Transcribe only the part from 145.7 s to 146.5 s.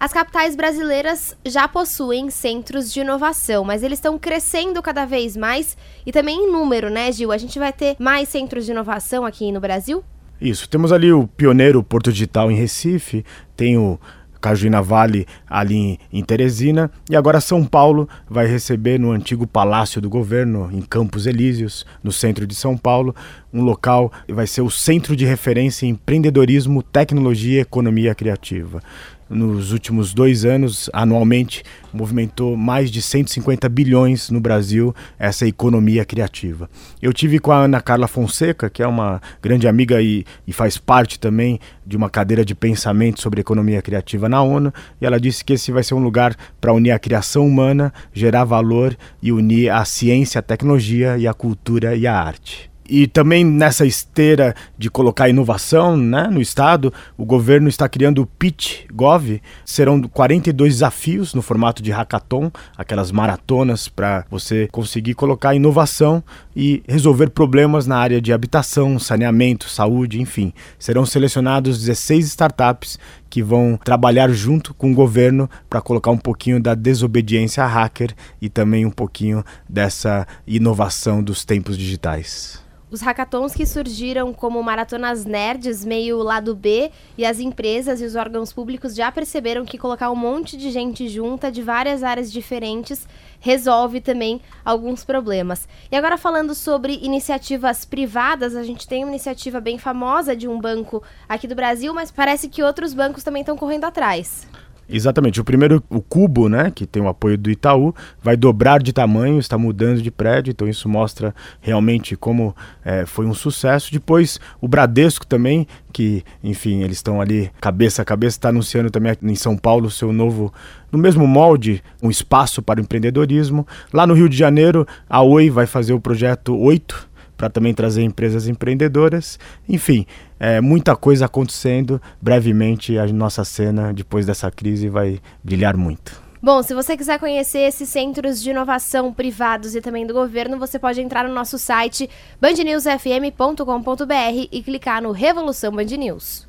Band News.